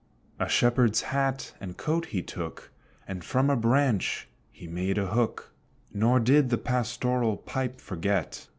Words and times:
A 0.39 0.49
Shepherd's 0.49 1.01
hat 1.01 1.53
and 1.61 1.77
coat 1.77 2.07
he 2.07 2.23
took, 2.23 2.71
And 3.07 3.23
from 3.23 3.51
a 3.51 3.55
branch 3.55 4.27
he 4.49 4.65
made 4.67 4.97
a 4.97 5.05
hook; 5.09 5.51
Nor 5.93 6.19
did 6.19 6.49
the 6.49 6.57
pastoral 6.57 7.37
pipe 7.37 7.79
forget. 7.79 8.47